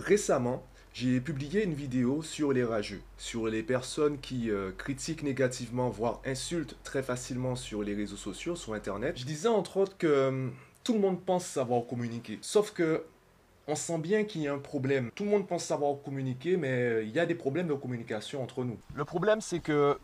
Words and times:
Récemment, 0.00 0.62
j'ai 0.94 1.20
publié 1.20 1.62
une 1.62 1.74
vidéo 1.74 2.22
sur 2.22 2.54
les 2.54 2.64
rageux, 2.64 3.02
sur 3.18 3.48
les 3.48 3.62
personnes 3.62 4.18
qui 4.18 4.50
euh, 4.50 4.70
critiquent 4.76 5.22
négativement, 5.22 5.90
voire 5.90 6.22
insultent 6.24 6.76
très 6.82 7.02
facilement 7.02 7.54
sur 7.54 7.82
les 7.82 7.94
réseaux 7.94 8.16
sociaux, 8.16 8.56
sur 8.56 8.72
Internet. 8.72 9.18
Je 9.18 9.26
disais 9.26 9.48
entre 9.48 9.76
autres 9.76 9.98
que 9.98 10.06
euh, 10.06 10.48
tout 10.84 10.94
le 10.94 11.00
monde 11.00 11.20
pense 11.22 11.44
savoir 11.44 11.86
communiquer. 11.86 12.38
Sauf 12.40 12.72
que 12.72 13.04
on 13.68 13.74
sent 13.74 13.98
bien 13.98 14.24
qu'il 14.24 14.40
y 14.40 14.48
a 14.48 14.54
un 14.54 14.58
problème. 14.58 15.10
Tout 15.14 15.24
le 15.24 15.30
monde 15.30 15.46
pense 15.46 15.64
savoir 15.64 15.94
communiquer, 16.02 16.56
mais 16.56 16.70
euh, 16.70 17.02
il 17.04 17.10
y 17.10 17.20
a 17.20 17.26
des 17.26 17.34
problèmes 17.34 17.68
de 17.68 17.74
communication 17.74 18.42
entre 18.42 18.64
nous. 18.64 18.78
Le 18.94 19.04
problème, 19.04 19.42
c'est 19.42 19.60
que 19.60 19.98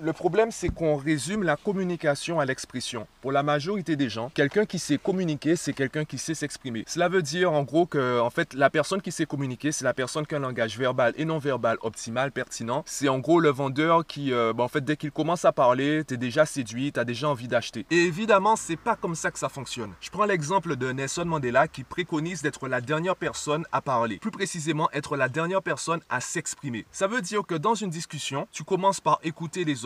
le 0.00 0.12
problème, 0.12 0.50
c'est 0.50 0.68
qu'on 0.68 0.96
résume 0.96 1.42
la 1.42 1.56
communication 1.56 2.40
à 2.40 2.44
l'expression. 2.44 3.06
Pour 3.20 3.32
la 3.32 3.42
majorité 3.42 3.96
des 3.96 4.08
gens, 4.08 4.30
quelqu'un 4.34 4.66
qui 4.66 4.78
sait 4.78 4.98
communiquer, 4.98 5.56
c'est 5.56 5.72
quelqu'un 5.72 6.04
qui 6.04 6.18
sait 6.18 6.34
s'exprimer. 6.34 6.84
Cela 6.86 7.08
veut 7.08 7.22
dire 7.22 7.52
en 7.52 7.62
gros 7.62 7.86
que 7.86 8.20
en 8.20 8.30
fait, 8.30 8.54
la 8.54 8.70
personne 8.70 9.00
qui 9.00 9.12
sait 9.12 9.26
communiquer, 9.26 9.72
c'est 9.72 9.84
la 9.84 9.94
personne 9.94 10.26
qui 10.26 10.34
a 10.34 10.38
un 10.38 10.40
langage 10.40 10.78
verbal 10.78 11.12
et 11.16 11.24
non 11.24 11.38
verbal 11.38 11.78
optimal, 11.82 12.32
pertinent. 12.32 12.82
C'est 12.86 13.08
en 13.08 13.18
gros 13.18 13.40
le 13.40 13.50
vendeur 13.50 14.06
qui, 14.06 14.32
euh, 14.32 14.52
en 14.56 14.68
fait, 14.68 14.84
dès 14.84 14.96
qu'il 14.96 15.12
commence 15.12 15.44
à 15.44 15.52
parler, 15.52 16.04
tu 16.06 16.14
es 16.14 16.16
déjà 16.16 16.46
séduit, 16.46 16.92
tu 16.92 17.00
as 17.00 17.04
déjà 17.04 17.28
envie 17.28 17.48
d'acheter. 17.48 17.86
Et 17.90 18.04
évidemment, 18.04 18.56
c'est 18.56 18.76
pas 18.76 18.96
comme 18.96 19.14
ça 19.14 19.30
que 19.30 19.38
ça 19.38 19.48
fonctionne. 19.48 19.92
Je 20.00 20.10
prends 20.10 20.24
l'exemple 20.24 20.76
de 20.76 20.92
Nelson 20.92 21.24
Mandela 21.24 21.68
qui 21.68 21.84
préconise 21.84 22.42
d'être 22.42 22.68
la 22.68 22.80
dernière 22.80 23.16
personne 23.16 23.64
à 23.72 23.80
parler. 23.80 24.18
Plus 24.18 24.30
précisément, 24.30 24.88
être 24.92 25.16
la 25.16 25.28
dernière 25.28 25.62
personne 25.62 26.00
à 26.08 26.20
s'exprimer. 26.20 26.86
Ça 26.92 27.06
veut 27.06 27.20
dire 27.20 27.42
que 27.46 27.54
dans 27.54 27.74
une 27.74 27.90
discussion, 27.90 28.46
tu 28.52 28.64
commences 28.64 29.00
par 29.00 29.18
écouter 29.22 29.64
les 29.64 29.81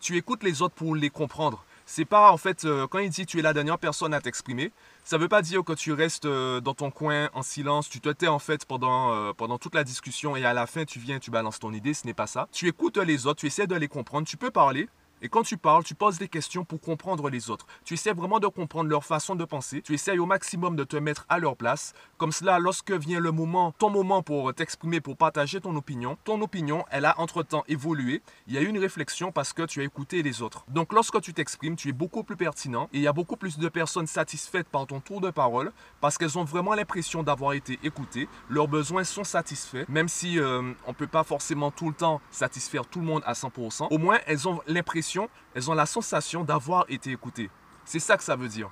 tu 0.00 0.16
écoutes 0.16 0.42
les 0.42 0.62
autres 0.62 0.74
pour 0.74 0.94
les 0.94 1.10
comprendre. 1.10 1.64
C'est 1.86 2.04
pas 2.04 2.30
en 2.32 2.38
fait 2.38 2.64
euh, 2.64 2.86
quand 2.86 2.98
il 2.98 3.10
dit 3.10 3.26
tu 3.26 3.38
es 3.38 3.42
la 3.42 3.52
dernière 3.52 3.78
personne 3.78 4.14
à 4.14 4.20
t'exprimer, 4.20 4.72
ça 5.04 5.18
veut 5.18 5.28
pas 5.28 5.42
dire 5.42 5.62
que 5.64 5.74
tu 5.74 5.92
restes 5.92 6.24
euh, 6.24 6.60
dans 6.60 6.72
ton 6.72 6.90
coin 6.90 7.28
en 7.34 7.42
silence, 7.42 7.90
tu 7.90 8.00
te 8.00 8.08
tais 8.08 8.28
en 8.28 8.38
fait 8.38 8.64
pendant 8.64 9.12
euh, 9.12 9.32
pendant 9.34 9.58
toute 9.58 9.74
la 9.74 9.84
discussion 9.84 10.34
et 10.34 10.44
à 10.44 10.54
la 10.54 10.66
fin 10.66 10.84
tu 10.84 10.98
viens 10.98 11.18
tu 11.18 11.30
balances 11.30 11.58
ton 11.58 11.72
idée, 11.72 11.92
ce 11.92 12.06
n'est 12.06 12.14
pas 12.14 12.26
ça. 12.26 12.48
Tu 12.52 12.68
écoutes 12.68 12.96
les 12.96 13.26
autres, 13.26 13.40
tu 13.40 13.46
essaies 13.46 13.66
de 13.66 13.74
les 13.74 13.88
comprendre, 13.88 14.26
tu 14.26 14.38
peux 14.38 14.50
parler, 14.50 14.88
et 15.24 15.30
quand 15.30 15.42
tu 15.42 15.56
parles, 15.56 15.84
tu 15.84 15.94
poses 15.94 16.18
des 16.18 16.28
questions 16.28 16.66
pour 16.66 16.82
comprendre 16.82 17.30
les 17.30 17.48
autres. 17.48 17.66
Tu 17.82 17.94
essaies 17.94 18.12
vraiment 18.12 18.40
de 18.40 18.46
comprendre 18.46 18.90
leur 18.90 19.06
façon 19.06 19.34
de 19.34 19.46
penser. 19.46 19.80
Tu 19.80 19.94
essaies 19.94 20.18
au 20.18 20.26
maximum 20.26 20.76
de 20.76 20.84
te 20.84 20.98
mettre 20.98 21.24
à 21.30 21.38
leur 21.38 21.56
place. 21.56 21.94
Comme 22.18 22.30
cela, 22.30 22.58
lorsque 22.58 22.92
vient 22.92 23.20
le 23.20 23.32
moment, 23.32 23.72
ton 23.78 23.88
moment 23.88 24.22
pour 24.22 24.52
t'exprimer, 24.52 25.00
pour 25.00 25.16
partager 25.16 25.62
ton 25.62 25.74
opinion, 25.76 26.18
ton 26.24 26.42
opinion, 26.42 26.84
elle 26.90 27.06
a 27.06 27.18
entre-temps 27.18 27.64
évolué. 27.68 28.20
Il 28.46 28.52
y 28.52 28.58
a 28.58 28.60
eu 28.60 28.66
une 28.66 28.76
réflexion 28.76 29.32
parce 29.32 29.54
que 29.54 29.62
tu 29.62 29.80
as 29.80 29.84
écouté 29.84 30.22
les 30.22 30.42
autres. 30.42 30.66
Donc 30.68 30.92
lorsque 30.92 31.18
tu 31.22 31.32
t'exprimes, 31.32 31.76
tu 31.76 31.88
es 31.88 31.92
beaucoup 31.92 32.22
plus 32.22 32.36
pertinent 32.36 32.90
et 32.92 32.98
il 32.98 33.02
y 33.02 33.08
a 33.08 33.14
beaucoup 33.14 33.36
plus 33.36 33.56
de 33.56 33.68
personnes 33.70 34.06
satisfaites 34.06 34.68
par 34.68 34.86
ton 34.86 35.00
tour 35.00 35.22
de 35.22 35.30
parole 35.30 35.72
parce 36.02 36.18
qu'elles 36.18 36.38
ont 36.38 36.44
vraiment 36.44 36.74
l'impression 36.74 37.22
d'avoir 37.22 37.54
été 37.54 37.78
écoutées. 37.82 38.28
Leurs 38.50 38.68
besoins 38.68 39.04
sont 39.04 39.24
satisfaits, 39.24 39.86
même 39.88 40.08
si 40.08 40.38
euh, 40.38 40.74
on 40.84 40.90
ne 40.90 40.94
peut 40.94 41.06
pas 41.06 41.24
forcément 41.24 41.70
tout 41.70 41.88
le 41.88 41.94
temps 41.94 42.20
satisfaire 42.30 42.84
tout 42.84 43.00
le 43.00 43.06
monde 43.06 43.22
à 43.24 43.32
100%. 43.32 43.86
Au 43.90 43.96
moins, 43.96 44.18
elles 44.26 44.46
ont 44.46 44.60
l'impression 44.66 45.13
elles 45.54 45.70
ont 45.70 45.74
la 45.74 45.86
sensation 45.86 46.44
d'avoir 46.44 46.86
été 46.88 47.10
écoutées. 47.12 47.50
C'est 47.84 47.98
ça 47.98 48.16
que 48.16 48.22
ça 48.22 48.36
veut 48.36 48.48
dire. 48.48 48.70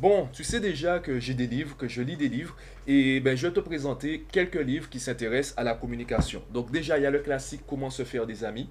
Bon, 0.00 0.28
tu 0.32 0.42
sais 0.42 0.58
déjà 0.58 0.98
que 0.98 1.20
j'ai 1.20 1.34
des 1.34 1.46
livres, 1.46 1.76
que 1.76 1.86
je 1.86 2.02
lis 2.02 2.16
des 2.16 2.28
livres, 2.28 2.56
et 2.88 3.20
ben, 3.20 3.36
je 3.36 3.46
vais 3.46 3.52
te 3.52 3.60
présenter 3.60 4.26
quelques 4.32 4.56
livres 4.56 4.88
qui 4.88 4.98
s'intéressent 4.98 5.56
à 5.56 5.62
la 5.62 5.74
communication. 5.74 6.42
Donc 6.52 6.72
déjà, 6.72 6.98
il 6.98 7.02
y 7.02 7.06
a 7.06 7.10
le 7.10 7.20
classique 7.20 7.62
Comment 7.68 7.90
se 7.90 8.04
faire 8.04 8.26
des 8.26 8.42
amis. 8.42 8.68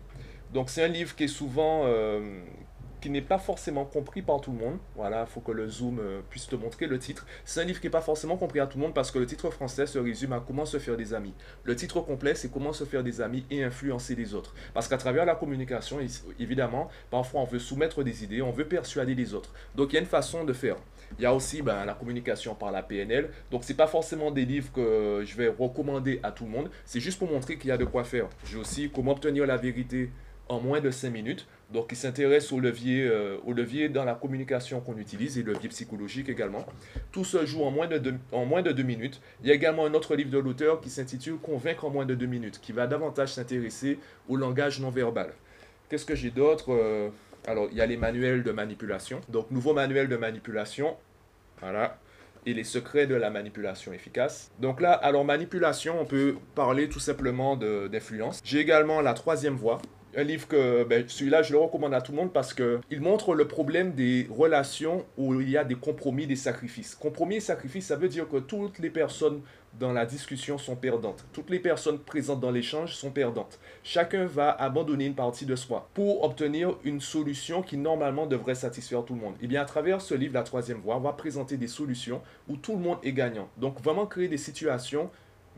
Donc 0.54 0.70
c'est 0.70 0.84
un 0.84 0.90
livre 0.90 1.16
qui 1.16 1.24
est 1.24 1.28
souvent, 1.30 1.84
euh, 1.86 2.42
qui 3.04 3.10
n'est 3.10 3.22
pas 3.22 3.38
forcément 3.38 3.84
compris 3.84 4.22
par 4.22 4.40
tout 4.40 4.54
le 4.54 4.60
monde. 4.60 4.78
Voilà, 4.96 5.26
il 5.28 5.28
faut 5.30 5.42
que 5.42 5.52
le 5.52 5.68
zoom 5.68 6.00
euh, 6.00 6.22
puisse 6.30 6.48
te 6.48 6.56
montrer 6.56 6.88
le 6.88 6.98
titre. 6.98 7.26
C'est 7.44 7.60
un 7.60 7.66
livre 7.66 7.82
qui 7.82 7.88
n'est 7.88 7.92
pas 7.92 8.00
forcément 8.00 8.38
compris 8.38 8.62
à 8.62 8.66
tout 8.66 8.78
le 8.78 8.84
monde 8.86 8.94
parce 8.94 9.12
que 9.12 9.20
le 9.20 9.26
titre 9.26 9.50
français 9.50 9.86
se 9.88 10.00
résume 10.00 10.32
à 10.32 10.40
comment 10.40 10.64
se 10.64 10.80
faire 10.80 10.96
des 10.96 11.14
amis. 11.14 11.34
Le 11.66 11.76
titre 11.76 12.00
complet, 12.00 12.34
c'est 12.34 12.50
comment 12.50 12.72
se 12.72 12.86
faire 12.86 13.04
des 13.04 13.20
amis 13.20 13.46
et 13.52 13.62
influencer 13.62 14.16
les 14.16 14.34
autres. 14.34 14.56
Parce 14.74 14.88
qu'à 14.88 14.96
travers 14.96 15.26
la 15.26 15.36
communication, 15.36 16.00
évidemment, 16.40 16.88
parfois 17.12 17.42
on 17.42 17.46
veut 17.46 17.60
soumettre 17.60 18.04
des 18.04 18.24
idées, 18.24 18.42
on 18.42 18.52
veut 18.52 18.70
persuader 18.70 19.16
les 19.16 19.34
autres. 19.34 19.52
Donc 19.76 19.92
il 19.92 19.96
y 19.96 19.98
a 19.98 20.02
une 20.02 20.08
façon 20.08 20.46
de 20.46 20.54
faire. 20.54 20.78
Il 21.20 21.24
y 21.24 21.26
a 21.26 21.34
aussi 21.34 21.62
ben, 21.62 21.84
la 21.84 21.96
communication 21.96 22.56
par 22.56 22.72
la 22.72 22.84
PNL. 22.84 23.32
Donc, 23.52 23.66
ce 23.66 23.74
n'est 23.74 23.78
pas 23.78 23.86
forcément 23.86 24.32
des 24.32 24.46
livres 24.46 24.72
que 24.74 25.24
je 25.24 25.36
vais 25.36 25.48
recommander 25.50 26.20
à 26.24 26.32
tout 26.32 26.46
le 26.46 26.50
monde. 26.50 26.72
C'est 26.86 27.02
juste 27.02 27.20
pour 27.20 27.30
montrer 27.30 27.58
qu'il 27.60 27.68
y 27.68 27.72
a 27.72 27.78
de 27.78 27.86
quoi 27.86 28.04
faire. 28.04 28.30
J'ai 28.46 28.58
aussi 28.58 28.90
comment 28.90 29.12
obtenir 29.12 29.46
la 29.46 29.58
vérité 29.58 30.10
en 30.50 30.60
moins 30.60 30.82
de 30.82 30.92
5 30.92 31.10
minutes. 31.10 31.48
Donc, 31.74 31.88
il 31.92 31.96
s'intéresse 31.96 32.52
au 32.52 32.60
levier, 32.60 33.08
euh, 33.08 33.38
au 33.46 33.52
levier 33.52 33.90
dans 33.90 34.06
la 34.06 34.14
communication 34.14 34.80
qu'on 34.80 34.96
utilise 34.98 35.40
et 35.40 35.44
le 35.44 35.54
levier 35.54 35.70
psychologique 35.70 36.30
également. 36.30 36.68
Tout 37.12 37.26
se 37.26 37.44
joue 37.48 37.64
en 37.64 37.72
moins, 37.72 37.88
de 37.88 37.98
deux, 37.98 38.14
en 38.32 38.46
moins 38.46 38.62
de 38.62 38.72
deux 38.72 38.84
minutes. 38.84 39.20
Il 39.42 39.48
y 39.48 39.52
a 39.52 39.56
également 39.56 39.86
un 39.86 39.94
autre 39.96 40.16
livre 40.16 40.30
de 40.30 40.38
l'auteur 40.38 40.82
qui 40.82 40.92
s'intitule 40.92 41.38
Convaincre 41.38 41.86
en 41.86 41.90
moins 41.90 42.06
de 42.06 42.14
deux 42.14 42.28
minutes, 42.28 42.62
qui 42.62 42.74
va 42.74 42.86
davantage 42.86 43.34
s'intéresser 43.34 43.98
au 44.30 44.36
langage 44.36 44.80
non 44.80 44.92
verbal. 44.92 45.34
Qu'est-ce 45.90 46.06
que 46.06 46.16
j'ai 46.16 46.30
d'autre 46.30 46.72
euh, 46.72 47.10
Alors, 47.48 47.68
il 47.72 47.78
y 47.78 47.82
a 47.82 47.88
les 47.88 47.98
manuels 47.98 48.44
de 48.44 48.52
manipulation. 48.52 49.20
Donc, 49.30 49.50
nouveau 49.50 49.74
manuel 49.74 50.08
de 50.08 50.16
manipulation. 50.16 50.96
Voilà 51.60 51.98
et 52.46 52.54
les 52.54 52.64
secrets 52.64 53.08
de 53.08 53.16
la 53.16 53.30
manipulation 53.30 53.94
efficace. 53.94 54.52
Donc 54.60 54.82
là, 54.82 54.92
alors 54.92 55.24
manipulation, 55.24 56.00
on 56.00 56.06
peut 56.06 56.36
parler 56.56 56.90
tout 56.90 57.00
simplement 57.00 57.56
d'influence. 57.56 58.42
J'ai 58.44 58.60
également 58.60 59.02
la 59.02 59.14
troisième 59.14 59.56
voie, 59.56 59.82
un 60.16 60.24
livre 60.24 60.48
que 60.48 60.84
ben, 60.84 61.06
celui-là, 61.08 61.42
je 61.42 61.52
le 61.54 61.60
recommande 61.60 61.94
à 61.94 62.02
tout 62.02 62.12
le 62.12 62.18
monde 62.18 62.34
parce 62.34 62.54
qu'il 62.54 63.02
montre 63.02 63.34
le 63.34 63.48
problème 63.48 63.94
des 63.94 64.28
relations 64.30 65.06
où 65.18 65.40
il 65.40 65.50
y 65.50 65.58
a 65.58 65.64
des 65.64 65.76
compromis, 65.76 66.28
des 66.28 66.36
sacrifices. 66.36 66.96
Compromis 66.96 67.38
et 67.38 67.40
sacrifices, 67.40 67.88
ça 67.88 67.96
veut 67.96 68.10
dire 68.10 68.28
que 68.30 68.38
toutes 68.38 68.80
les 68.80 68.90
personnes 68.90 69.42
dans 69.80 69.92
la 69.92 70.06
discussion 70.06 70.58
sont 70.58 70.76
perdantes. 70.76 71.26
Toutes 71.34 71.50
les 71.50 71.60
personnes 71.60 71.98
présentes 71.98 72.40
dans 72.40 72.52
l'échange 72.52 72.94
sont 72.94 73.10
perdantes. 73.10 73.60
Chacun 73.84 74.26
va 74.26 74.52
abandonner 74.52 75.08
une 75.08 75.16
partie 75.16 75.48
de 75.48 75.56
soi 75.56 75.90
pour 75.96 76.24
obtenir 76.24 76.76
une 76.84 77.02
solution 77.02 77.64
qui 77.64 77.78
normalement 77.78 78.28
devrait 78.28 78.56
satisfaire 78.56 79.04
tout 79.04 79.16
le 79.16 79.22
monde. 79.22 79.34
Et 79.42 79.46
eh 79.46 79.48
bien 79.48 79.62
à 79.62 79.66
travers 79.66 80.02
ce 80.02 80.14
livre, 80.14 80.34
La 80.34 80.44
troisième 80.44 80.80
voie, 80.80 80.98
on 80.98 81.00
va 81.00 81.14
présenter 81.14 81.58
des 81.58 81.68
solutions 81.68 82.22
où 82.48 82.56
tout 82.56 82.74
le 82.74 82.80
monde 82.80 82.98
est 83.04 83.14
gagnant. 83.14 83.50
Donc 83.58 83.82
vraiment 83.82 84.06
créer 84.06 84.28
des 84.28 84.38
situations 84.38 85.10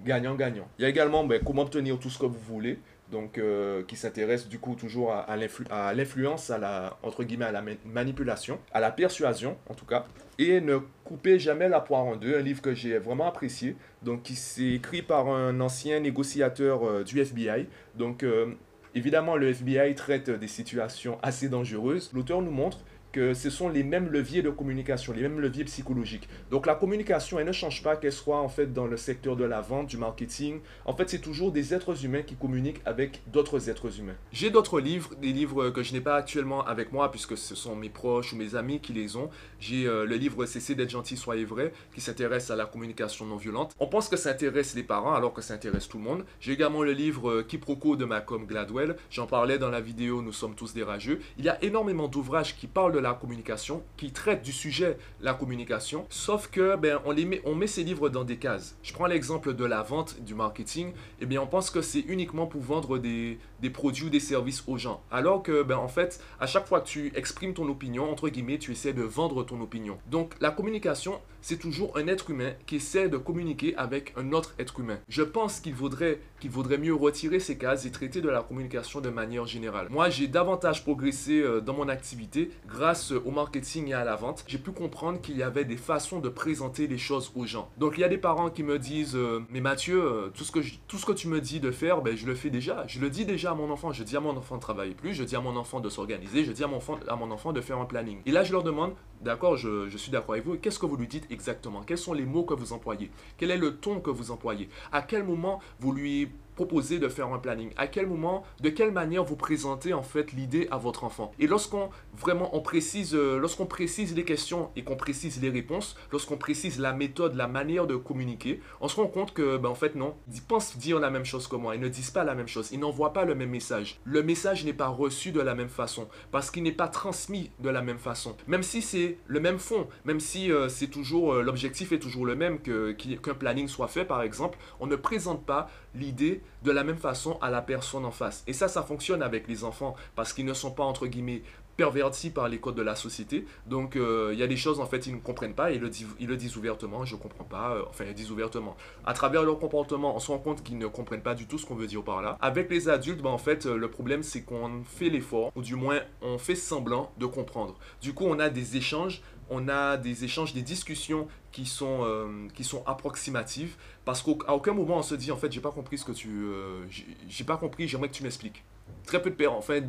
gagnant-gagnant. 0.03 0.67
Il 0.77 0.83
y 0.83 0.85
a 0.85 0.89
également 0.89 1.23
ben, 1.23 1.41
comment 1.43 1.61
obtenir 1.61 1.99
tout 1.99 2.09
ce 2.09 2.19
que 2.19 2.25
vous 2.25 2.39
voulez 2.39 2.79
donc 3.11 3.37
euh, 3.37 3.83
qui 3.83 3.95
s'intéresse 3.95 4.47
du 4.47 4.59
coup 4.59 4.75
toujours 4.75 5.13
à, 5.13 5.35
l'influence, 5.37 6.49
à 6.49 6.57
la 6.57 6.97
entre 7.03 7.23
guillemets 7.23 7.45
à 7.45 7.51
la 7.51 7.63
manipulation, 7.85 8.59
à 8.73 8.79
la 8.79 8.91
persuasion 8.91 9.57
en 9.69 9.73
tout 9.73 9.85
cas, 9.85 10.05
et 10.39 10.61
ne 10.61 10.79
coupez 11.03 11.39
jamais 11.39 11.69
la 11.69 11.79
poire 11.79 12.05
en 12.05 12.15
deux, 12.15 12.37
un 12.37 12.41
livre 12.41 12.61
que 12.61 12.73
j'ai 12.73 12.97
vraiment 12.97 13.27
apprécié, 13.27 13.75
donc 14.01 14.23
qui 14.23 14.35
s'est 14.35 14.73
écrit 14.73 15.01
par 15.01 15.29
un 15.29 15.59
ancien 15.61 15.99
négociateur 15.99 16.83
euh, 16.83 17.03
du 17.03 17.19
FBI, 17.19 17.67
donc 17.95 18.23
euh, 18.23 18.53
évidemment 18.95 19.35
le 19.35 19.49
FBI 19.49 19.93
traite 19.95 20.29
des 20.29 20.47
situations 20.47 21.19
assez 21.21 21.49
dangereuses. 21.49 22.11
L'auteur 22.13 22.41
nous 22.41 22.51
montre 22.51 22.79
ce 23.15 23.49
sont 23.49 23.69
les 23.69 23.83
mêmes 23.83 24.09
leviers 24.09 24.41
de 24.41 24.49
communication, 24.49 25.13
les 25.13 25.21
mêmes 25.21 25.39
leviers 25.39 25.63
psychologiques. 25.65 26.27
Donc 26.51 26.65
la 26.65 26.75
communication, 26.75 27.39
elle 27.39 27.47
ne 27.47 27.51
change 27.51 27.83
pas 27.83 27.95
qu'elle 27.95 28.11
soit 28.11 28.39
en 28.39 28.49
fait 28.49 28.73
dans 28.73 28.87
le 28.87 28.97
secteur 28.97 29.35
de 29.35 29.43
la 29.43 29.61
vente, 29.61 29.87
du 29.87 29.97
marketing. 29.97 30.59
En 30.85 30.95
fait, 30.95 31.09
c'est 31.09 31.19
toujours 31.19 31.51
des 31.51 31.73
êtres 31.73 32.05
humains 32.05 32.21
qui 32.21 32.35
communiquent 32.35 32.81
avec 32.85 33.21
d'autres 33.27 33.69
êtres 33.69 33.99
humains. 33.99 34.15
J'ai 34.31 34.49
d'autres 34.49 34.79
livres, 34.79 35.15
des 35.21 35.33
livres 35.33 35.69
que 35.69 35.83
je 35.83 35.93
n'ai 35.93 36.01
pas 36.01 36.15
actuellement 36.15 36.65
avec 36.65 36.91
moi 36.91 37.11
puisque 37.11 37.37
ce 37.37 37.55
sont 37.55 37.75
mes 37.75 37.89
proches 37.89 38.33
ou 38.33 38.35
mes 38.35 38.55
amis 38.55 38.79
qui 38.79 38.93
les 38.93 39.15
ont. 39.15 39.29
J'ai 39.59 39.87
euh, 39.87 40.05
le 40.05 40.15
livre 40.15 40.45
Cessez 40.45 40.75
d'être 40.75 40.89
gentil, 40.89 41.17
soyez 41.17 41.45
vrai 41.45 41.73
qui 41.93 42.01
s'intéresse 42.01 42.51
à 42.51 42.55
la 42.55 42.65
communication 42.65 43.25
non 43.25 43.37
violente. 43.37 43.75
On 43.79 43.87
pense 43.87 44.09
que 44.09 44.17
ça 44.17 44.29
intéresse 44.31 44.75
les 44.75 44.83
parents 44.83 45.13
alors 45.13 45.33
que 45.33 45.41
ça 45.41 45.53
intéresse 45.53 45.87
tout 45.87 45.97
le 45.97 46.03
monde. 46.03 46.25
J'ai 46.39 46.53
également 46.53 46.83
le 46.83 46.91
livre 46.91 47.29
euh, 47.29 47.43
Quiproquo 47.43 47.95
de 47.95 48.05
Malcolm 48.05 48.45
Gladwell. 48.45 48.95
J'en 49.09 49.27
parlais 49.27 49.57
dans 49.57 49.69
la 49.69 49.81
vidéo 49.81 50.21
Nous 50.21 50.33
sommes 50.33 50.55
tous 50.55 50.73
des 50.73 50.83
rageux. 50.83 51.19
Il 51.37 51.45
y 51.45 51.49
a 51.49 51.63
énormément 51.63 52.07
d'ouvrages 52.07 52.55
qui 52.55 52.67
parlent 52.67 52.93
de 52.93 52.99
communication, 53.13 53.83
qui 53.97 54.11
traite 54.11 54.41
du 54.41 54.51
sujet 54.51 54.97
la 55.21 55.33
communication, 55.33 56.05
sauf 56.09 56.47
que 56.47 56.75
ben, 56.75 56.99
on, 57.05 57.11
les 57.11 57.25
met, 57.25 57.41
on 57.45 57.55
met 57.55 57.67
ces 57.67 57.83
livres 57.83 58.09
dans 58.09 58.23
des 58.23 58.37
cases. 58.37 58.77
Je 58.83 58.93
prends 58.93 59.05
l'exemple 59.05 59.53
de 59.53 59.65
la 59.65 59.81
vente, 59.83 60.21
du 60.21 60.35
marketing, 60.35 60.89
et 60.89 60.93
eh 61.21 61.25
bien 61.25 61.41
on 61.41 61.47
pense 61.47 61.69
que 61.69 61.81
c'est 61.81 62.01
uniquement 62.01 62.47
pour 62.47 62.61
vendre 62.61 62.97
des, 62.97 63.37
des, 63.65 63.69
produits 63.69 64.05
ou 64.05 64.09
des 64.09 64.19
services 64.19 64.63
aux 64.67 64.77
gens. 64.77 65.01
Alors 65.11 65.43
que 65.43 65.63
ben, 65.63 65.77
en 65.77 65.87
fait, 65.87 66.21
à 66.39 66.47
chaque 66.47 66.67
fois 66.67 66.81
que 66.81 66.87
tu 66.87 67.11
exprimes 67.15 67.53
ton 67.53 67.67
opinion, 67.69 68.11
entre 68.11 68.29
guillemets, 68.29 68.57
tu 68.57 68.71
essaies 68.71 68.93
de 68.93 69.03
vendre 69.03 69.43
ton 69.43 69.61
opinion. 69.61 69.97
Donc 70.09 70.33
la 70.39 70.51
communication, 70.51 71.19
c'est 71.41 71.57
toujours 71.57 71.95
un 71.97 72.07
être 72.07 72.31
humain 72.31 72.53
qui 72.65 72.77
essaie 72.77 73.07
de 73.07 73.17
communiquer 73.17 73.75
avec 73.77 74.13
un 74.17 74.31
autre 74.31 74.55
être 74.57 74.79
humain. 74.79 74.97
Je 75.09 75.21
pense 75.21 75.59
qu'il 75.59 75.75
vaudrait, 75.75 76.19
qu'il 76.39 76.49
vaudrait 76.49 76.77
mieux 76.77 76.95
retirer 76.95 77.39
ces 77.39 77.57
cases 77.57 77.85
et 77.85 77.91
traiter 77.91 78.21
de 78.21 78.29
la 78.29 78.41
communication 78.41 79.01
de 79.01 79.09
manière 79.09 79.45
générale. 79.45 79.87
Moi, 79.89 80.09
j'ai 80.09 80.27
davantage 80.27 80.83
progressé 80.83 81.39
euh, 81.41 81.61
dans 81.61 81.73
mon 81.73 81.89
activité 81.89 82.51
grâce 82.67 83.11
au 83.11 83.31
marketing 83.31 83.89
et 83.89 83.93
à 83.93 84.03
la 84.03 84.15
vente, 84.15 84.43
j'ai 84.47 84.57
pu 84.57 84.71
comprendre 84.71 85.21
qu'il 85.21 85.37
y 85.37 85.43
avait 85.43 85.65
des 85.65 85.77
façons 85.77 86.19
de 86.19 86.29
présenter 86.29 86.87
les 86.87 86.97
choses 86.97 87.31
aux 87.35 87.45
gens. 87.45 87.69
Donc 87.77 87.93
il 87.97 88.01
y 88.01 88.03
a 88.03 88.09
des 88.09 88.17
parents 88.17 88.49
qui 88.49 88.63
me 88.63 88.79
disent 88.79 89.15
euh, 89.15 89.41
mais 89.49 89.61
Mathieu, 89.61 90.03
euh, 90.03 90.29
tout 90.33 90.43
ce 90.43 90.51
que 90.51 90.59
tout 90.87 90.97
ce 90.97 91.05
que 91.05 91.11
tu 91.11 91.27
me 91.27 91.41
dis 91.41 91.59
de 91.59 91.71
faire, 91.71 92.01
ben 92.01 92.15
je 92.15 92.25
le 92.25 92.35
fais 92.35 92.49
déjà. 92.49 92.85
Je 92.87 92.99
le 92.99 93.09
dis 93.09 93.25
déjà 93.25 93.54
mon 93.55 93.71
enfant 93.71 93.91
Je 93.91 94.03
dis 94.03 94.15
à 94.15 94.19
mon 94.19 94.37
enfant 94.37 94.55
de 94.55 94.61
travailler 94.61 94.93
plus, 94.93 95.13
je 95.13 95.23
dis 95.23 95.35
à 95.35 95.41
mon 95.41 95.55
enfant 95.55 95.79
de 95.79 95.89
s'organiser, 95.89 96.43
je 96.43 96.51
dis 96.51 96.63
à 96.63 96.67
mon, 96.67 96.77
enfant, 96.77 96.99
à 97.07 97.15
mon 97.15 97.31
enfant 97.31 97.53
de 97.53 97.61
faire 97.61 97.79
un 97.79 97.85
planning. 97.85 98.19
Et 98.25 98.31
là, 98.31 98.43
je 98.43 98.51
leur 98.51 98.63
demande, 98.63 98.93
d'accord, 99.21 99.57
je, 99.57 99.89
je 99.89 99.97
suis 99.97 100.11
d'accord 100.11 100.33
avec 100.33 100.45
vous, 100.45 100.57
qu'est-ce 100.57 100.79
que 100.79 100.85
vous 100.85 100.97
lui 100.97 101.07
dites 101.07 101.25
exactement? 101.31 101.81
Quels 101.81 101.97
sont 101.97 102.13
les 102.13 102.25
mots 102.25 102.43
que 102.43 102.53
vous 102.53 102.73
employez? 102.73 103.09
Quel 103.37 103.51
est 103.51 103.57
le 103.57 103.77
ton 103.77 103.99
que 103.99 104.11
vous 104.11 104.31
employez? 104.31 104.69
À 104.91 105.01
quel 105.01 105.23
moment 105.23 105.59
vous 105.79 105.91
lui 105.91 106.29
proposer 106.55 106.99
de 106.99 107.07
faire 107.09 107.27
un 107.27 107.39
planning. 107.39 107.71
À 107.77 107.87
quel 107.87 108.07
moment, 108.07 108.43
de 108.61 108.69
quelle 108.69 108.91
manière 108.91 109.23
vous 109.23 109.35
présentez 109.35 109.93
en 109.93 110.03
fait 110.03 110.31
l'idée 110.31 110.67
à 110.71 110.77
votre 110.77 111.03
enfant? 111.03 111.31
Et 111.39 111.47
lorsqu'on 111.47 111.89
vraiment 112.17 112.55
on 112.55 112.61
précise, 112.61 113.13
euh, 113.13 113.37
lorsqu'on 113.37 113.65
précise 113.65 114.15
les 114.15 114.23
questions 114.23 114.69
et 114.75 114.83
qu'on 114.83 114.95
précise 114.95 115.41
les 115.41 115.49
réponses, 115.49 115.95
lorsqu'on 116.11 116.37
précise 116.37 116.79
la 116.79 116.93
méthode, 116.93 117.35
la 117.35 117.47
manière 117.47 117.87
de 117.87 117.95
communiquer, 117.95 118.61
on 118.81 118.87
se 118.87 118.95
rend 118.95 119.07
compte 119.07 119.33
que 119.33 119.57
ben, 119.57 119.69
en 119.69 119.75
fait 119.75 119.95
non, 119.95 120.15
ils 120.33 120.41
pensent 120.41 120.77
dire 120.77 120.99
la 120.99 121.09
même 121.09 121.25
chose 121.25 121.47
que 121.47 121.55
moi, 121.55 121.75
ils 121.75 121.81
ne 121.81 121.89
disent 121.89 122.11
pas 122.11 122.23
la 122.23 122.35
même 122.35 122.47
chose, 122.47 122.69
ils 122.71 122.79
n'envoient 122.79 123.13
pas 123.13 123.25
le 123.25 123.35
même 123.35 123.49
message. 123.49 123.99
Le 124.05 124.23
message 124.23 124.65
n'est 124.65 124.73
pas 124.73 124.87
reçu 124.87 125.31
de 125.31 125.41
la 125.41 125.55
même 125.55 125.69
façon 125.69 126.07
parce 126.31 126.51
qu'il 126.51 126.63
n'est 126.63 126.71
pas 126.71 126.87
transmis 126.87 127.51
de 127.59 127.69
la 127.69 127.81
même 127.81 127.99
façon. 127.99 128.35
Même 128.47 128.63
si 128.63 128.81
c'est 128.81 129.17
le 129.27 129.39
même 129.39 129.59
fond, 129.59 129.87
même 130.05 130.19
si 130.19 130.51
euh, 130.51 130.69
c'est 130.69 130.87
toujours 130.87 131.33
euh, 131.33 131.41
l'objectif 131.41 131.91
est 131.91 131.99
toujours 131.99 132.25
le 132.25 132.35
même 132.35 132.59
que 132.59 132.91
qu'un 132.91 133.33
planning 133.33 133.67
soit 133.67 133.87
fait 133.87 134.05
par 134.05 134.21
exemple, 134.21 134.57
on 134.79 134.87
ne 134.87 134.95
présente 134.95 135.45
pas 135.45 135.69
l'idée 135.93 136.41
de 136.63 136.71
la 136.71 136.83
même 136.83 136.97
façon 136.97 137.37
à 137.41 137.49
la 137.51 137.61
personne 137.61 138.05
en 138.05 138.11
face. 138.11 138.43
Et 138.47 138.53
ça, 138.53 138.67
ça 138.67 138.83
fonctionne 138.83 139.21
avec 139.21 139.47
les 139.47 139.63
enfants 139.63 139.95
parce 140.15 140.33
qu'ils 140.33 140.45
ne 140.45 140.53
sont 140.53 140.71
pas, 140.71 140.83
entre 140.83 141.07
guillemets, 141.07 141.43
pervertis 141.77 142.29
par 142.29 142.47
les 142.47 142.59
codes 142.59 142.75
de 142.75 142.81
la 142.81 142.95
société. 142.95 143.45
Donc, 143.67 143.95
euh, 143.95 144.31
il 144.33 144.39
y 144.39 144.43
a 144.43 144.47
des 144.47 144.57
choses, 144.57 144.79
en 144.79 144.85
fait, 144.85 145.07
ils 145.07 145.15
ne 145.15 145.19
comprennent 145.19 145.53
pas. 145.53 145.71
Ils 145.71 145.81
le, 145.81 145.89
disent, 145.89 146.07
ils 146.19 146.27
le 146.27 146.37
disent 146.37 146.55
ouvertement, 146.57 147.05
je 147.05 147.15
ne 147.15 147.19
comprends 147.19 147.43
pas. 147.43 147.75
Euh, 147.75 147.83
enfin, 147.89 148.05
ils 148.07 148.13
disent 148.13 148.31
ouvertement. 148.31 148.75
À 149.05 149.13
travers 149.13 149.43
leur 149.43 149.59
comportement, 149.59 150.15
on 150.15 150.19
se 150.19 150.31
rend 150.31 150.39
compte 150.39 150.63
qu'ils 150.63 150.77
ne 150.77 150.87
comprennent 150.87 151.21
pas 151.21 151.35
du 151.35 151.47
tout 151.47 151.57
ce 151.57 151.65
qu'on 151.65 151.75
veut 151.75 151.87
dire 151.87 152.03
par 152.03 152.21
là. 152.21 152.37
Avec 152.41 152.69
les 152.69 152.89
adultes, 152.89 153.21
ben, 153.21 153.29
en 153.29 153.37
fait, 153.37 153.65
euh, 153.65 153.77
le 153.77 153.89
problème, 153.89 154.23
c'est 154.23 154.43
qu'on 154.43 154.83
fait 154.83 155.09
l'effort, 155.09 155.51
ou 155.55 155.61
du 155.61 155.75
moins, 155.75 155.99
on 156.21 156.37
fait 156.37 156.55
semblant 156.55 157.11
de 157.17 157.25
comprendre. 157.25 157.75
Du 158.01 158.13
coup, 158.13 158.25
on 158.25 158.39
a 158.39 158.49
des 158.49 158.77
échanges 158.77 159.21
on 159.49 159.67
a 159.67 159.97
des 159.97 160.23
échanges, 160.23 160.53
des 160.53 160.61
discussions 160.61 161.27
qui 161.51 161.65
sont, 161.65 161.99
euh, 162.03 162.47
approximatives 162.85 163.75
parce 164.03 164.21
qu'à 164.21 164.53
aucun 164.53 164.73
moment 164.73 164.97
on 164.97 165.03
se 165.03 165.15
dit 165.15 165.31
en 165.31 165.37
fait 165.37 165.51
j'ai 165.51 165.61
pas 165.61 165.71
compris 165.71 165.97
ce 165.97 166.05
que 166.05 166.11
tu 166.11 166.29
euh, 166.29 166.83
j'ai 167.27 167.43
pas 167.43 167.57
compris 167.57 167.87
j'aimerais 167.87 168.09
que 168.09 168.13
tu 168.13 168.23
m'expliques. 168.23 168.63
Très 169.05 169.21
peu 169.21 169.29
de 169.29 169.35
pères 169.35 169.53
en 169.53 169.61
fait 169.61 169.87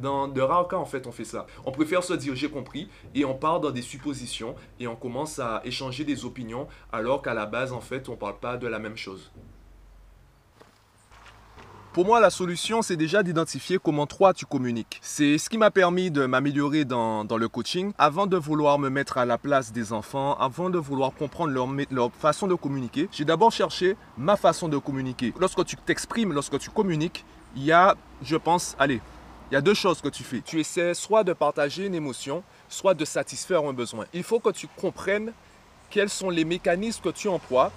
dans, 0.00 0.28
de 0.28 0.40
rares 0.40 0.68
cas 0.68 0.76
en 0.76 0.84
fait 0.84 1.06
on 1.06 1.12
fait 1.12 1.24
ça. 1.24 1.46
On 1.64 1.72
préfère 1.72 2.04
se 2.04 2.14
dire 2.14 2.34
j'ai 2.36 2.50
compris 2.50 2.88
et 3.14 3.24
on 3.24 3.34
part 3.34 3.60
dans 3.60 3.70
des 3.70 3.82
suppositions 3.82 4.54
et 4.78 4.86
on 4.86 4.96
commence 4.96 5.38
à 5.38 5.60
échanger 5.64 6.04
des 6.04 6.24
opinions 6.24 6.68
alors 6.92 7.22
qu'à 7.22 7.34
la 7.34 7.46
base 7.46 7.72
en 7.72 7.80
fait 7.80 8.08
on 8.08 8.16
parle 8.16 8.38
pas 8.38 8.56
de 8.56 8.66
la 8.66 8.78
même 8.78 8.96
chose 8.96 9.32
pour 11.92 12.04
moi, 12.04 12.20
la 12.20 12.30
solution, 12.30 12.82
c'est 12.82 12.96
déjà 12.96 13.22
d'identifier 13.22 13.78
comment 13.82 14.06
toi 14.06 14.34
tu 14.34 14.46
communiques. 14.46 15.00
C'est 15.02 15.38
ce 15.38 15.48
qui 15.48 15.58
m'a 15.58 15.70
permis 15.70 16.10
de 16.10 16.26
m'améliorer 16.26 16.84
dans, 16.84 17.24
le 17.24 17.48
coaching. 17.48 17.92
Avant 17.98 18.26
de 18.26 18.36
vouloir 18.36 18.78
me 18.78 18.90
mettre 18.90 19.18
à 19.18 19.24
la 19.24 19.38
place 19.38 19.72
des 19.72 19.92
enfants, 19.92 20.34
avant 20.34 20.70
de 20.70 20.78
vouloir 20.78 21.12
comprendre 21.14 21.52
leur, 21.52 21.66
leur 21.90 22.12
façon 22.12 22.46
de 22.46 22.54
communiquer, 22.54 23.08
j'ai 23.10 23.24
d'abord 23.24 23.52
cherché 23.52 23.96
ma 24.16 24.36
façon 24.36 24.68
de 24.68 24.78
communiquer. 24.78 25.32
Lorsque 25.40 25.64
tu 25.64 25.76
t'exprimes, 25.76 26.32
lorsque 26.32 26.58
tu 26.58 26.70
communiques, 26.70 27.24
il 27.56 27.64
y 27.64 27.72
a, 27.72 27.96
je 28.22 28.36
pense, 28.36 28.76
allez, 28.78 29.00
il 29.50 29.54
y 29.54 29.56
a 29.56 29.62
deux 29.62 29.74
choses 29.74 30.02
que 30.02 30.08
tu 30.08 30.22
fais. 30.24 30.42
Tu 30.42 30.60
essaies 30.60 30.92
soit 30.92 31.24
de 31.24 31.32
partager 31.32 31.86
une 31.86 31.94
émotion, 31.94 32.44
soit 32.68 32.94
de 32.94 33.04
satisfaire 33.06 33.64
un 33.64 33.72
besoin. 33.72 34.04
Il 34.12 34.22
faut 34.22 34.40
que 34.40 34.50
tu 34.50 34.68
comprennes 34.76 35.32
quels 35.90 36.10
sont 36.10 36.28
les 36.28 36.44
mécanismes 36.44 37.02
que 37.02 37.08
tu 37.08 37.28
emploies 37.28 37.72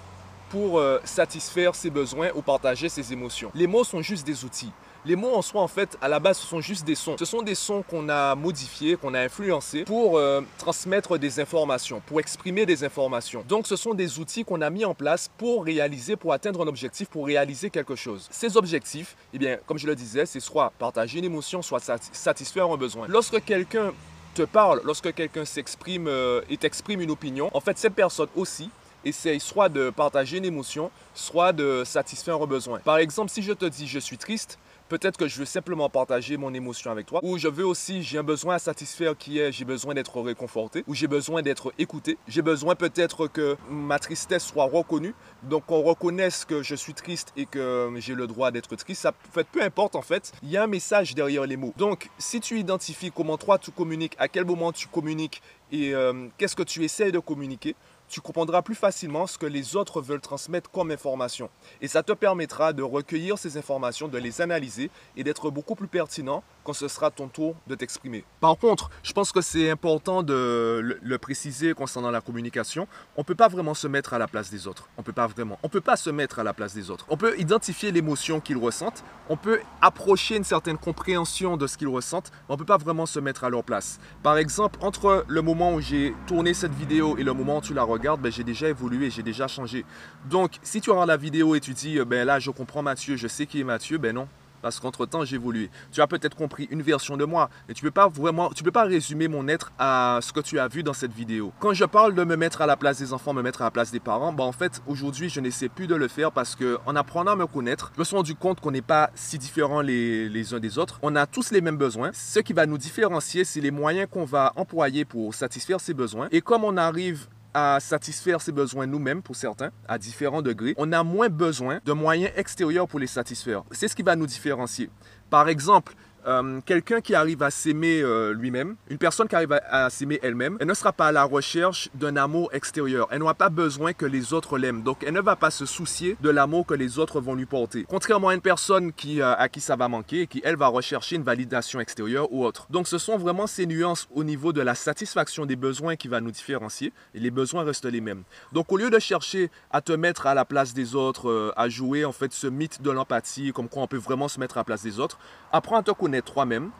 pour 0.52 0.78
euh, 0.78 1.00
satisfaire 1.04 1.74
ses 1.74 1.88
besoins 1.88 2.28
ou 2.34 2.42
partager 2.42 2.90
ses 2.90 3.10
émotions. 3.10 3.50
Les 3.54 3.66
mots 3.66 3.84
sont 3.84 4.02
juste 4.02 4.26
des 4.26 4.44
outils. 4.44 4.70
Les 5.06 5.16
mots 5.16 5.34
en 5.34 5.40
soi, 5.40 5.62
en 5.62 5.66
fait, 5.66 5.96
à 6.02 6.08
la 6.08 6.20
base, 6.20 6.38
ce 6.38 6.46
sont 6.46 6.60
juste 6.60 6.84
des 6.84 6.94
sons. 6.94 7.16
Ce 7.18 7.24
sont 7.24 7.40
des 7.40 7.54
sons 7.54 7.82
qu'on 7.82 8.10
a 8.10 8.34
modifiés, 8.34 8.96
qu'on 8.96 9.14
a 9.14 9.20
influencés 9.20 9.84
pour 9.84 10.18
euh, 10.18 10.42
transmettre 10.58 11.18
des 11.18 11.40
informations, 11.40 12.02
pour 12.06 12.20
exprimer 12.20 12.66
des 12.66 12.84
informations. 12.84 13.42
Donc, 13.48 13.66
ce 13.66 13.76
sont 13.76 13.94
des 13.94 14.18
outils 14.18 14.44
qu'on 14.44 14.60
a 14.60 14.68
mis 14.68 14.84
en 14.84 14.94
place 14.94 15.30
pour 15.38 15.64
réaliser, 15.64 16.16
pour 16.16 16.34
atteindre 16.34 16.62
un 16.62 16.68
objectif, 16.68 17.08
pour 17.08 17.26
réaliser 17.26 17.70
quelque 17.70 17.96
chose. 17.96 18.28
Ces 18.30 18.56
objectifs, 18.58 19.16
eh 19.32 19.38
bien, 19.38 19.56
comme 19.66 19.78
je 19.78 19.86
le 19.86 19.96
disais, 19.96 20.26
c'est 20.26 20.38
soit 20.38 20.70
partager 20.78 21.18
une 21.18 21.24
émotion, 21.24 21.62
soit 21.62 21.80
satisfaire 22.12 22.70
un 22.70 22.76
besoin. 22.76 23.06
Lorsque 23.08 23.42
quelqu'un 23.42 23.92
te 24.34 24.42
parle, 24.42 24.82
lorsque 24.84 25.14
quelqu'un 25.14 25.46
s'exprime 25.46 26.08
euh, 26.08 26.42
et 26.50 26.58
t'exprime 26.58 27.00
une 27.00 27.10
opinion, 27.10 27.50
en 27.54 27.60
fait, 27.60 27.78
cette 27.78 27.94
personne 27.94 28.28
aussi 28.36 28.70
essaye 29.04 29.40
soit 29.40 29.68
de 29.68 29.90
partager 29.90 30.38
une 30.38 30.44
émotion, 30.44 30.90
soit 31.14 31.52
de 31.52 31.82
satisfaire 31.84 32.40
un 32.40 32.46
besoin. 32.46 32.78
Par 32.80 32.98
exemple, 32.98 33.30
si 33.30 33.42
je 33.42 33.52
te 33.52 33.64
dis 33.64 33.86
je 33.86 33.98
suis 33.98 34.18
triste, 34.18 34.58
peut-être 34.88 35.16
que 35.16 35.26
je 35.26 35.38
veux 35.38 35.46
simplement 35.46 35.88
partager 35.88 36.36
mon 36.36 36.52
émotion 36.52 36.90
avec 36.90 37.06
toi, 37.06 37.20
ou 37.22 37.38
je 37.38 37.48
veux 37.48 37.66
aussi, 37.66 38.02
j'ai 38.02 38.18
un 38.18 38.22
besoin 38.22 38.56
à 38.56 38.58
satisfaire 38.58 39.16
qui 39.16 39.38
est, 39.38 39.50
j'ai 39.50 39.64
besoin 39.64 39.94
d'être 39.94 40.20
réconforté, 40.20 40.84
ou 40.86 40.94
j'ai 40.94 41.06
besoin 41.06 41.40
d'être 41.40 41.72
écouté, 41.78 42.18
j'ai 42.28 42.42
besoin 42.42 42.74
peut-être 42.74 43.26
que 43.26 43.56
ma 43.70 43.98
tristesse 43.98 44.44
soit 44.44 44.64
reconnue, 44.64 45.14
donc 45.44 45.64
qu'on 45.66 45.80
reconnaisse 45.80 46.44
que 46.44 46.62
je 46.62 46.74
suis 46.74 46.92
triste 46.92 47.32
et 47.38 47.46
que 47.46 47.90
j'ai 47.96 48.14
le 48.14 48.26
droit 48.26 48.50
d'être 48.50 48.76
triste, 48.76 49.02
ça 49.02 49.12
peu 49.32 49.62
importe 49.62 49.96
en 49.96 50.02
fait, 50.02 50.32
il 50.42 50.50
y 50.50 50.58
a 50.58 50.64
un 50.64 50.66
message 50.66 51.14
derrière 51.14 51.46
les 51.46 51.56
mots. 51.56 51.72
Donc 51.78 52.10
si 52.18 52.40
tu 52.40 52.58
identifies 52.58 53.10
comment 53.10 53.38
toi 53.38 53.58
tu 53.58 53.70
communiques, 53.70 54.14
à 54.18 54.28
quel 54.28 54.44
moment 54.44 54.72
tu 54.72 54.88
communiques 54.88 55.40
et 55.72 55.94
euh, 55.94 56.28
qu'est-ce 56.38 56.54
que 56.54 56.62
tu 56.62 56.84
essaies 56.84 57.10
de 57.10 57.18
communiquer, 57.18 57.74
tu 58.08 58.20
comprendras 58.20 58.60
plus 58.60 58.74
facilement 58.74 59.26
ce 59.26 59.38
que 59.38 59.46
les 59.46 59.74
autres 59.74 60.02
veulent 60.02 60.20
transmettre 60.20 60.70
comme 60.70 60.90
information. 60.90 61.48
Et 61.80 61.88
ça 61.88 62.02
te 62.02 62.12
permettra 62.12 62.74
de 62.74 62.82
recueillir 62.82 63.38
ces 63.38 63.56
informations, 63.56 64.06
de 64.06 64.18
les 64.18 64.42
analyser 64.42 64.90
et 65.16 65.24
d'être 65.24 65.50
beaucoup 65.50 65.74
plus 65.74 65.88
pertinent 65.88 66.44
quand 66.64 66.72
ce 66.72 66.88
sera 66.88 67.10
ton 67.10 67.28
tour 67.28 67.56
de 67.66 67.74
t'exprimer. 67.74 68.24
Par 68.40 68.56
contre, 68.56 68.90
je 69.02 69.12
pense 69.12 69.32
que 69.32 69.40
c'est 69.40 69.70
important 69.70 70.22
de 70.22 70.98
le, 71.02 71.18
préciser 71.18 71.74
concernant 71.74 72.10
la 72.10 72.20
communication. 72.20 72.88
On 73.16 73.20
ne 73.20 73.24
peut 73.24 73.34
pas 73.34 73.48
vraiment 73.48 73.74
se 73.74 73.86
mettre 73.86 74.14
à 74.14 74.18
la 74.18 74.26
place 74.26 74.50
des 74.50 74.66
autres. 74.66 74.88
On 74.96 75.02
peut 75.02 75.12
pas 75.12 75.26
vraiment. 75.26 75.58
On 75.62 75.68
peut 75.68 75.80
pas 75.80 75.96
se 75.96 76.10
mettre 76.10 76.38
à 76.38 76.42
la 76.42 76.52
place 76.52 76.74
des 76.74 76.90
autres. 76.90 77.06
On 77.08 77.16
peut 77.16 77.38
identifier 77.38 77.92
l'émotion 77.92 78.40
qu'ils 78.40 78.56
ressentent. 78.56 79.04
On 79.28 79.36
peut 79.36 79.60
approcher 79.80 80.36
une 80.36 80.44
certaine 80.44 80.78
compréhension 80.78 81.56
de 81.56 81.66
ce 81.66 81.78
qu'ils 81.78 81.88
ressentent. 81.88 82.30
Mais 82.48 82.54
on 82.54 82.56
peut 82.56 82.64
pas 82.64 82.78
vraiment 82.78 83.06
se 83.06 83.20
mettre 83.20 83.44
à 83.44 83.50
leur 83.50 83.62
place. 83.62 84.00
Par 84.22 84.36
exemple, 84.36 84.78
entre 84.82 85.24
le 85.28 85.42
moment 85.42 85.74
où 85.74 85.80
j'ai 85.80 86.14
tourné 86.26 86.54
cette 86.54 86.74
vidéo 86.74 87.16
et 87.18 87.22
le 87.22 87.32
moment 87.32 87.58
où 87.58 87.60
tu 87.60 87.74
la 87.74 87.84
regardes, 87.84 88.20
ben, 88.20 88.32
j'ai 88.32 88.44
déjà 88.44 88.68
évolué, 88.68 89.10
j'ai 89.10 89.22
déjà 89.22 89.46
changé. 89.46 89.84
Donc, 90.28 90.58
si 90.62 90.80
tu 90.80 90.90
regardes 90.90 91.08
la 91.08 91.16
vidéo 91.16 91.54
et 91.54 91.60
tu 91.60 91.72
dis, 91.72 92.00
ben 92.04 92.26
là, 92.26 92.38
je 92.38 92.50
comprends 92.50 92.82
Mathieu, 92.82 93.16
je 93.16 93.28
sais 93.28 93.46
qui 93.46 93.60
est 93.60 93.64
Mathieu, 93.64 93.98
ben 93.98 94.14
non, 94.14 94.28
parce 94.62 94.80
qu'entre-temps, 94.80 95.24
j'ai 95.24 95.36
évolué. 95.36 95.70
Tu 95.90 96.00
as 96.00 96.06
peut-être 96.06 96.36
compris 96.36 96.68
une 96.70 96.82
version 96.82 97.16
de 97.16 97.24
moi, 97.24 97.50
mais 97.68 97.74
tu 97.74 97.82
peux 97.82 97.90
pas 97.90 98.10
tu 98.54 98.62
peux 98.62 98.70
pas 98.70 98.84
résumer 98.84 99.28
mon 99.28 99.48
être 99.48 99.72
à 99.78 100.20
ce 100.22 100.32
que 100.32 100.40
tu 100.40 100.58
as 100.58 100.68
vu 100.68 100.82
dans 100.82 100.92
cette 100.92 101.12
vidéo. 101.12 101.52
Quand 101.58 101.74
je 101.74 101.84
parle 101.84 102.14
de 102.14 102.24
me 102.24 102.36
mettre 102.36 102.62
à 102.62 102.66
la 102.66 102.76
place 102.76 102.98
des 102.98 103.12
enfants, 103.12 103.32
me 103.32 103.42
mettre 103.42 103.62
à 103.62 103.64
la 103.64 103.70
place 103.70 103.90
des 103.90 104.00
parents, 104.00 104.32
ben 104.32 104.44
en 104.44 104.52
fait, 104.52 104.82
aujourd'hui, 104.86 105.28
je 105.28 105.40
n'essaie 105.40 105.68
plus 105.68 105.86
de 105.86 105.94
le 105.94 106.08
faire 106.08 106.32
parce 106.32 106.54
que 106.54 106.78
en 106.86 106.96
apprenant 106.96 107.32
à 107.32 107.36
me 107.36 107.46
connaître, 107.46 107.92
je 107.94 108.00
me 108.00 108.04
suis 108.04 108.16
rendu 108.16 108.34
compte 108.34 108.60
qu'on 108.60 108.70
n'est 108.70 108.82
pas 108.82 109.10
si 109.14 109.38
différents 109.38 109.80
les, 109.80 110.28
les 110.28 110.54
uns 110.54 110.60
des 110.60 110.78
autres. 110.78 110.98
On 111.02 111.16
a 111.16 111.26
tous 111.26 111.50
les 111.50 111.60
mêmes 111.60 111.76
besoins. 111.76 112.10
Ce 112.12 112.40
qui 112.40 112.52
va 112.52 112.66
nous 112.66 112.78
différencier, 112.78 113.44
c'est 113.44 113.60
les 113.60 113.70
moyens 113.70 114.08
qu'on 114.10 114.24
va 114.24 114.52
employer 114.56 115.04
pour 115.04 115.34
satisfaire 115.34 115.80
ces 115.80 115.94
besoins. 115.94 116.28
Et 116.30 116.40
comme 116.40 116.64
on 116.64 116.76
arrive 116.76 117.26
à 117.54 117.78
satisfaire 117.80 118.40
ses 118.40 118.52
besoins 118.52 118.86
nous-mêmes 118.86 119.22
pour 119.22 119.36
certains, 119.36 119.70
à 119.86 119.98
différents 119.98 120.42
degrés, 120.42 120.74
on 120.76 120.92
a 120.92 121.02
moins 121.02 121.28
besoin 121.28 121.80
de 121.84 121.92
moyens 121.92 122.32
extérieurs 122.36 122.88
pour 122.88 122.98
les 122.98 123.06
satisfaire. 123.06 123.62
C'est 123.70 123.88
ce 123.88 123.96
qui 123.96 124.02
va 124.02 124.16
nous 124.16 124.26
différencier. 124.26 124.90
Par 125.30 125.48
exemple, 125.48 125.94
euh, 126.26 126.60
quelqu'un 126.64 127.00
qui 127.00 127.14
arrive 127.14 127.42
à 127.42 127.50
s'aimer 127.50 128.00
euh, 128.00 128.32
lui-même, 128.32 128.76
une 128.88 128.98
personne 128.98 129.26
qui 129.26 129.34
arrive 129.34 129.52
à, 129.68 129.90
s'aimer 129.90 130.20
elle-même, 130.22 130.56
elle 130.60 130.68
ne 130.68 130.74
sera 130.74 130.92
pas 130.92 131.08
à 131.08 131.12
la 131.12 131.24
recherche 131.24 131.88
d'un 131.94 132.16
amour 132.16 132.50
extérieur. 132.52 133.08
Elle 133.10 133.18
n'aura 133.18 133.34
pas 133.34 133.48
besoin 133.48 133.92
que 133.92 134.06
les 134.06 134.32
autres 134.32 134.58
l'aiment. 134.58 134.82
Donc, 134.82 135.02
elle 135.04 135.14
ne 135.14 135.20
va 135.20 135.36
pas 135.36 135.50
se 135.50 135.66
soucier 135.66 136.16
de 136.20 136.30
l'amour 136.30 136.66
que 136.66 136.74
les 136.74 136.98
autres 136.98 137.20
vont 137.20 137.34
lui 137.34 137.46
porter. 137.46 137.84
Contrairement 137.88 138.28
à 138.28 138.34
une 138.34 138.40
personne 138.40 138.92
euh, 139.06 139.34
à 139.36 139.48
qui 139.48 139.60
ça 139.60 139.74
va 139.74 139.88
manquer 139.88 140.22
et 140.22 140.26
qui, 140.26 140.40
elle, 140.44 140.56
va 140.56 140.68
rechercher 140.68 141.16
une 141.16 141.22
validation 141.24 141.80
extérieure 141.80 142.32
ou 142.32 142.44
autre. 142.44 142.66
Donc, 142.70 142.86
ce 142.86 142.98
sont 142.98 143.18
vraiment 143.18 143.46
ces 143.46 143.66
nuances 143.66 144.06
au 144.14 144.22
niveau 144.22 144.52
de 144.52 144.60
la 144.60 144.74
satisfaction 144.74 145.44
des 145.44 145.56
besoins 145.56 145.96
qui 145.96 146.08
va 146.08 146.20
nous 146.20 146.30
différencier 146.30 146.92
et 147.14 147.20
les 147.20 147.30
besoins 147.30 147.64
restent 147.64 147.84
les 147.84 148.00
mêmes. 148.00 148.22
Donc, 148.52 148.70
au 148.70 148.76
lieu 148.76 148.90
de 148.90 148.98
chercher 148.98 149.50
à 149.70 149.80
te 149.80 149.92
mettre 149.92 150.26
à 150.26 150.34
la 150.34 150.44
place 150.44 150.72
des 150.72 150.94
autres, 150.94 151.52
à 151.56 151.68
jouer 151.68 152.04
en 152.04 152.12
fait 152.12 152.32
ce 152.32 152.46
mythe 152.46 152.80
de 152.80 152.90
l'empathie, 152.90 153.52
comme 153.52 153.68
quoi 153.68 153.82
on 153.82 153.86
peut 153.86 153.96
vraiment 153.96 154.28
se 154.28 154.38
mettre 154.38 154.56
à 154.56 154.60
la 154.60 154.64
place 154.64 154.82
des 154.82 155.00
autres, 155.00 155.18
apprends 155.50 155.78
à 155.78 155.82
te 155.82 155.90
connaître 155.90 156.11
toi-même. 156.20 156.70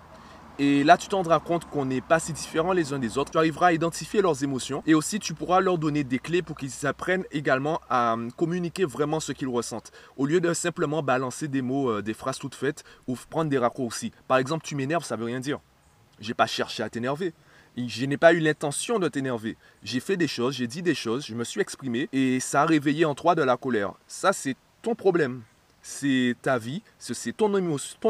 Et 0.58 0.84
là, 0.84 0.98
tu 0.98 1.08
te 1.08 1.14
rendras 1.16 1.40
compte 1.40 1.64
qu'on 1.64 1.86
n'est 1.86 2.02
pas 2.02 2.20
si 2.20 2.34
différents 2.34 2.72
les 2.72 2.92
uns 2.92 2.98
des 2.98 3.16
autres. 3.16 3.30
Tu 3.30 3.38
arriveras 3.38 3.68
à 3.68 3.72
identifier 3.72 4.20
leurs 4.20 4.44
émotions 4.44 4.82
et 4.86 4.94
aussi 4.94 5.18
tu 5.18 5.32
pourras 5.32 5.60
leur 5.60 5.78
donner 5.78 6.04
des 6.04 6.18
clés 6.18 6.42
pour 6.42 6.58
qu'ils 6.58 6.86
apprennent 6.86 7.24
également 7.32 7.80
à 7.88 8.12
hum, 8.12 8.30
communiquer 8.30 8.84
vraiment 8.84 9.18
ce 9.18 9.32
qu'ils 9.32 9.48
ressentent. 9.48 9.92
Au 10.18 10.26
lieu 10.26 10.40
de 10.40 10.52
simplement 10.52 11.02
balancer 11.02 11.48
des 11.48 11.62
mots, 11.62 11.90
euh, 11.90 12.02
des 12.02 12.12
phrases 12.12 12.38
toutes 12.38 12.54
faites 12.54 12.84
ou 13.06 13.16
prendre 13.30 13.50
des 13.50 13.56
raccourcis. 13.56 14.12
Par 14.28 14.36
exemple, 14.36 14.64
tu 14.64 14.76
m'énerves, 14.76 15.04
ça 15.04 15.16
veut 15.16 15.24
rien 15.24 15.40
dire. 15.40 15.58
J'ai 16.20 16.34
pas 16.34 16.46
cherché 16.46 16.82
à 16.82 16.90
t'énerver. 16.90 17.32
Je 17.76 18.04
n'ai 18.04 18.18
pas 18.18 18.34
eu 18.34 18.38
l'intention 18.38 18.98
de 18.98 19.08
t'énerver. 19.08 19.56
J'ai 19.82 20.00
fait 20.00 20.18
des 20.18 20.28
choses, 20.28 20.56
j'ai 20.56 20.66
dit 20.66 20.82
des 20.82 20.94
choses, 20.94 21.24
je 21.24 21.34
me 21.34 21.44
suis 21.44 21.62
exprimé 21.62 22.10
et 22.12 22.38
ça 22.38 22.62
a 22.62 22.66
réveillé 22.66 23.06
en 23.06 23.14
toi 23.14 23.34
de 23.34 23.42
la 23.42 23.56
colère. 23.56 23.94
Ça, 24.06 24.34
c'est 24.34 24.56
ton 24.82 24.94
problème. 24.94 25.42
C'est 25.82 26.36
ta 26.40 26.58
vie, 26.58 26.82
c'est 26.98 27.36
ton, 27.36 27.54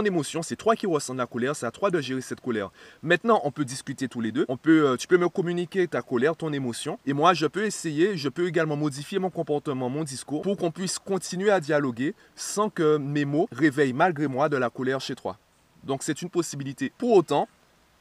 émotion, 0.04 0.42
c'est 0.42 0.56
toi 0.56 0.76
qui 0.76 0.86
ressens 0.86 1.14
la 1.14 1.26
colère, 1.26 1.56
c'est 1.56 1.66
à 1.66 1.70
toi 1.70 1.90
de 1.90 2.00
gérer 2.00 2.20
cette 2.20 2.40
colère. 2.40 2.70
Maintenant, 3.02 3.40
on 3.44 3.50
peut 3.50 3.64
discuter 3.64 4.08
tous 4.08 4.20
les 4.20 4.30
deux. 4.30 4.44
On 4.48 4.58
peut, 4.58 4.90
euh, 4.90 4.96
tu 4.96 5.08
peux 5.08 5.16
me 5.16 5.28
communiquer 5.28 5.88
ta 5.88 6.02
colère, 6.02 6.36
ton 6.36 6.52
émotion, 6.52 6.98
et 7.06 7.14
moi, 7.14 7.32
je 7.32 7.46
peux 7.46 7.64
essayer, 7.64 8.16
je 8.16 8.28
peux 8.28 8.46
également 8.46 8.76
modifier 8.76 9.18
mon 9.18 9.30
comportement, 9.30 9.88
mon 9.88 10.04
discours, 10.04 10.42
pour 10.42 10.56
qu'on 10.56 10.70
puisse 10.70 10.98
continuer 10.98 11.50
à 11.50 11.60
dialoguer 11.60 12.14
sans 12.36 12.68
que 12.68 12.98
mes 12.98 13.24
mots 13.24 13.48
réveillent 13.50 13.94
malgré 13.94 14.26
moi 14.26 14.48
de 14.48 14.56
la 14.56 14.68
colère 14.68 15.00
chez 15.00 15.14
toi. 15.14 15.38
Donc, 15.84 16.02
c'est 16.02 16.22
une 16.22 16.30
possibilité. 16.30 16.92
Pour 16.98 17.12
autant, 17.12 17.48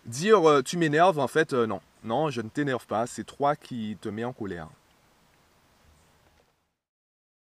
dire 0.06 0.48
euh, 0.48 0.62
tu 0.62 0.78
m'énerves, 0.78 1.20
en 1.20 1.28
fait, 1.28 1.54
euh, 1.54 1.66
non. 1.66 1.80
Non, 2.04 2.30
je 2.30 2.42
ne 2.42 2.50
t'énerve 2.50 2.86
pas, 2.88 3.06
c'est 3.08 3.24
toi 3.24 3.56
qui 3.56 3.98
te 4.02 4.10
mets 4.10 4.24
en 4.24 4.34
colère. 4.34 4.68